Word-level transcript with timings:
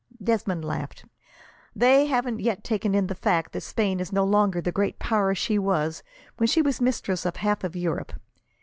Desmond 0.19 0.65
laughed. 0.65 1.05
"They 1.75 2.07
haven't 2.07 2.39
yet 2.39 2.63
taken 2.63 2.95
in 2.95 3.05
the 3.05 3.13
fact 3.13 3.51
that 3.53 3.61
Spain 3.61 3.99
is 3.99 4.11
no 4.11 4.23
longer 4.23 4.59
the 4.59 4.71
great 4.71 4.97
power 4.97 5.35
she 5.35 5.59
was 5.59 6.01
when 6.37 6.47
she 6.47 6.63
was 6.63 6.81
mistress 6.81 7.23
of 7.23 7.35
half 7.35 7.63
of 7.63 7.75
Europe. 7.75 8.13